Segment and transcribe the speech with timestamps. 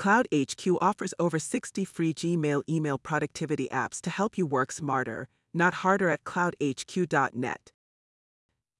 [0.00, 5.74] CloudHQ offers over 60 free Gmail email productivity apps to help you work smarter, not
[5.74, 7.72] harder at cloudhq.net.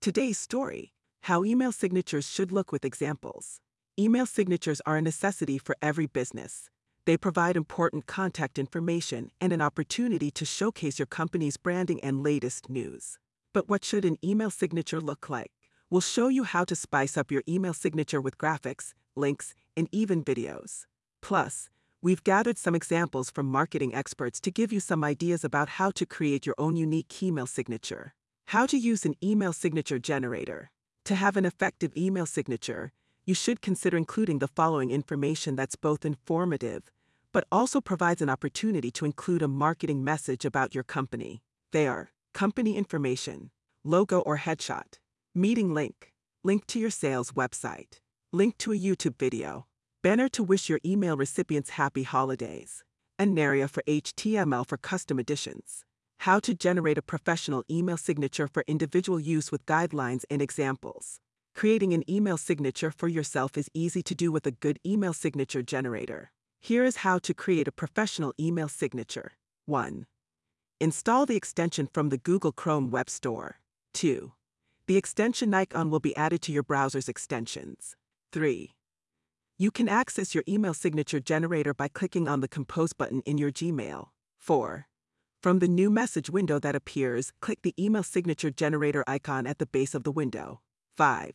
[0.00, 0.94] Today's story
[1.24, 3.60] How email signatures should look with examples.
[3.98, 6.70] Email signatures are a necessity for every business.
[7.04, 12.70] They provide important contact information and an opportunity to showcase your company's branding and latest
[12.70, 13.18] news.
[13.52, 15.52] But what should an email signature look like?
[15.90, 20.24] We'll show you how to spice up your email signature with graphics, links, and even
[20.24, 20.86] videos.
[21.22, 21.68] Plus,
[22.02, 26.06] we've gathered some examples from marketing experts to give you some ideas about how to
[26.06, 28.14] create your own unique email signature.
[28.48, 30.70] How to use an email signature generator.
[31.04, 32.92] To have an effective email signature,
[33.24, 36.90] you should consider including the following information that's both informative,
[37.32, 41.42] but also provides an opportunity to include a marketing message about your company.
[41.72, 43.50] They are company information,
[43.84, 44.98] logo or headshot,
[45.34, 46.12] meeting link,
[46.42, 48.00] link to your sales website,
[48.32, 49.66] link to a YouTube video,
[50.02, 52.82] banner to wish your email recipients happy holidays,
[53.18, 55.84] an area for HTML for custom editions,
[56.20, 61.20] how to generate a professional email signature for individual use with guidelines and examples.
[61.54, 65.62] Creating an email signature for yourself is easy to do with a good email signature
[65.62, 66.30] generator.
[66.60, 69.32] Here is how to create a professional email signature.
[69.66, 70.06] 1.
[70.80, 73.56] Install the extension from the Google Chrome Web Store.
[73.92, 74.32] 2.
[74.86, 77.96] The extension icon will be added to your browser's extensions.
[78.32, 78.72] 3.
[79.60, 83.52] You can access your email signature generator by clicking on the Compose button in your
[83.52, 84.06] Gmail.
[84.38, 84.86] 4.
[85.42, 89.66] From the new message window that appears, click the email signature generator icon at the
[89.66, 90.62] base of the window.
[90.96, 91.34] 5.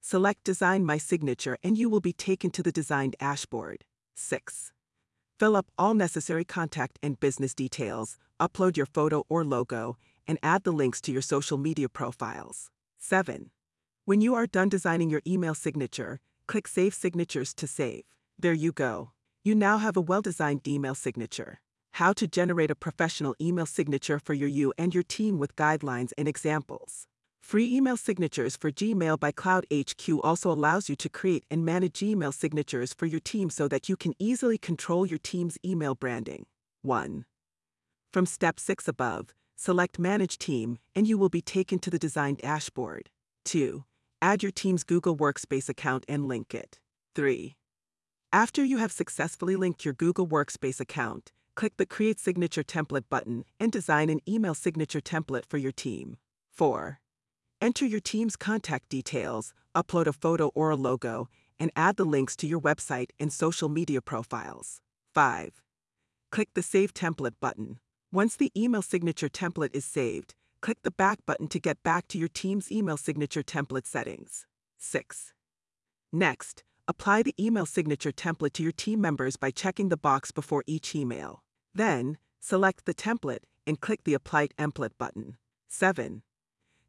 [0.00, 3.84] Select Design My Signature and you will be taken to the designed dashboard.
[4.16, 4.72] 6.
[5.38, 10.64] Fill up all necessary contact and business details, upload your photo or logo, and add
[10.64, 12.70] the links to your social media profiles.
[12.98, 13.52] 7.
[14.04, 16.18] When you are done designing your email signature,
[16.50, 18.02] click Save Signatures to save.
[18.36, 19.12] There you go.
[19.44, 21.60] You now have a well-designed email signature.
[21.92, 26.10] How to generate a professional email signature for your you and your team with guidelines
[26.18, 27.06] and examples.
[27.40, 32.32] Free email signatures for Gmail by CloudHQ also allows you to create and manage email
[32.32, 36.46] signatures for your team so that you can easily control your team's email branding.
[36.82, 37.26] 1.
[38.12, 42.34] From step 6 above, select Manage Team and you will be taken to the design
[42.34, 43.08] dashboard.
[43.44, 43.84] 2.
[44.22, 46.78] Add your team's Google Workspace account and link it.
[47.14, 47.56] 3.
[48.32, 53.44] After you have successfully linked your Google Workspace account, click the Create Signature Template button
[53.58, 56.18] and design an email signature template for your team.
[56.52, 57.00] 4.
[57.62, 62.36] Enter your team's contact details, upload a photo or a logo, and add the links
[62.36, 64.82] to your website and social media profiles.
[65.14, 65.62] 5.
[66.30, 67.78] Click the Save Template button.
[68.12, 72.18] Once the email signature template is saved, click the Back button to get back to
[72.18, 74.46] your team's email signature template settings.
[74.78, 75.32] 6.
[76.12, 80.64] Next, apply the email signature template to your team members by checking the box before
[80.66, 81.42] each email.
[81.74, 85.36] Then, select the template and click the Apply Template button.
[85.68, 86.22] 7.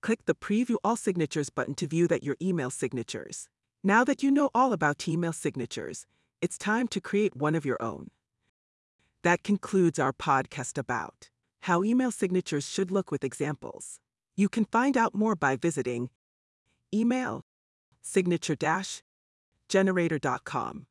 [0.00, 3.48] Click the Preview All Signatures button to view that your email signatures.
[3.82, 6.06] Now that you know all about email signatures,
[6.40, 8.10] it's time to create one of your own.
[9.22, 11.30] That concludes our podcast about
[11.62, 14.00] how email signatures should look with examples.
[14.36, 16.08] You can find out more by visiting
[16.94, 17.44] email
[18.00, 20.86] signature-generator.com.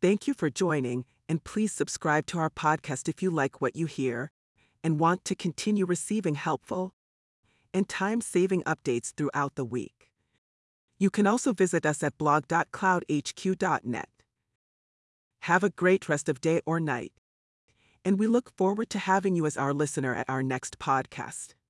[0.00, 3.86] Thank you for joining and please subscribe to our podcast if you like what you
[3.86, 4.30] hear
[4.84, 6.94] and want to continue receiving helpful
[7.74, 10.12] and time saving updates throughout the week.
[10.98, 14.08] You can also visit us at blog.cloudhq.net.
[15.42, 17.12] Have a great rest of day or night,
[18.08, 21.52] and we look forward to having you as our listener at our next podcast.